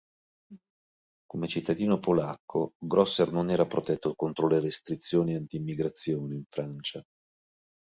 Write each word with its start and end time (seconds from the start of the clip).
Come 1.27 1.47
cittadino 1.47 1.99
polacco, 1.99 2.71
Grosser 2.83 3.31
non 3.31 3.51
era 3.51 3.67
protetto 3.67 4.15
contro 4.15 4.47
le 4.47 4.59
restrizioni 4.59 5.35
anti-immigrazione 5.35 6.33
in 6.33 6.43
Francia. 6.49 7.03